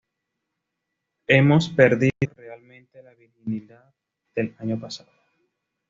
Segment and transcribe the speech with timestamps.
[1.27, 3.93] Hemos perdido realmente la virginidad
[4.35, 5.11] del año pasado".